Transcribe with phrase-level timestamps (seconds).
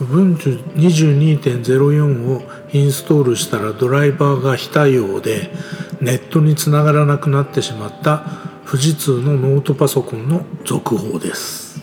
[0.00, 2.42] Ubuntu 22.04を
[2.72, 5.50] インストールしたらドライバーが非対応で
[6.00, 8.24] ネットにつながらなくなってしまった
[8.66, 11.82] 富士通のノートパソコンの続報です。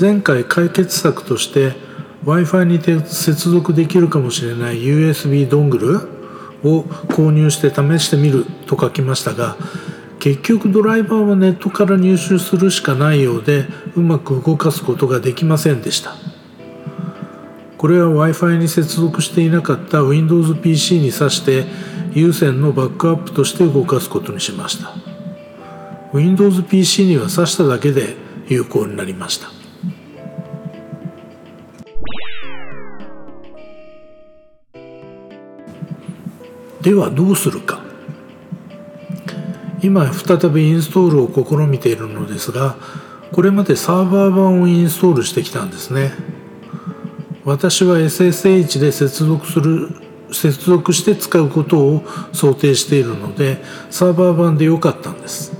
[0.00, 1.72] 前回解決策として
[2.24, 5.96] Wi-Fi に接続できるかもしれない USB ドングル
[6.68, 9.56] を購入して試してみると書きましたが
[10.18, 16.14] 結局ドライバーはネットから入手するしかないようでうまく動かすことができませんでした。
[17.76, 21.66] これは Wi-Fi に接続していなかった Windows PC に挿して
[22.14, 24.94] 有線のバックアップとして動かすことにしました。
[26.14, 28.16] Windows PC には挿しただけで
[28.48, 29.50] 有効になりました。
[36.80, 37.83] ではどうするか。
[39.84, 42.76] 今再びインストールを試みているのですが
[43.32, 46.12] これまでサーバー版をインストールしてきたんですね。
[47.44, 49.90] 私は SSH で接続する
[50.32, 55.52] 接続して使うことを想定しているのでサーバー版で良かったんです。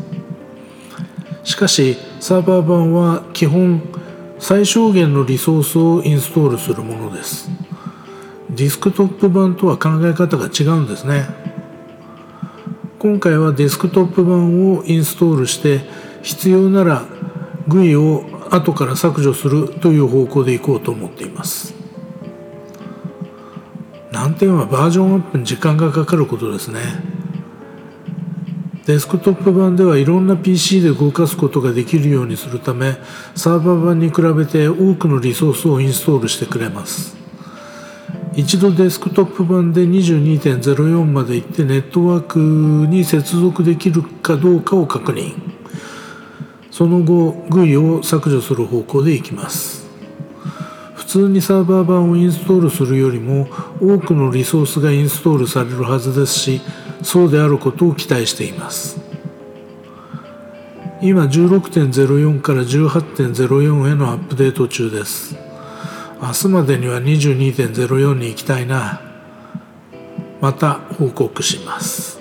[1.43, 3.83] しかしサーバー版は基本
[4.39, 7.51] 最小限のリソースをインストールするものです。
[8.49, 11.54] ディスクトップ版とは考え方が違うんですね。
[13.05, 15.83] 今回はデスクトップ版をインストールして
[16.23, 17.03] 必要なら
[17.69, 21.75] GUI を後から削除するという方向でいこうと思っています。
[24.11, 26.81] 難点はバージョンアップに時間がかかることですね。
[28.87, 32.97] デスクトップ版ではいろんな PC で動かすことができるようにするため
[33.35, 37.24] サーバー版に比べて多くのリソースをインストールしてくれます。
[38.37, 45.35] 一度デスクトップ版で22.04まで行ってネットワークに接続できるかどうかを確認。
[46.73, 49.87] その後 GUI を削除する方向でいきます。
[50.95, 53.47] 普通にサーバー版をインストールするよりも
[53.81, 56.61] 多くのリソースがインストールされるはずですし
[57.03, 59.01] そうであることを期待しています。
[61.01, 65.44] 今16.04から18.04へのアップデート中です。
[66.25, 69.03] 明日までには22.04に行きたいな
[70.41, 72.19] また報告します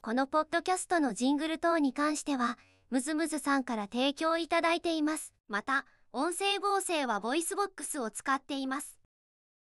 [0.00, 2.58] このポッドキャストのジングル等に関しては、
[2.90, 5.32] ムズムズさんから提供いただいています。
[5.48, 8.99] また、音声合成は VOICEVOX を使っています。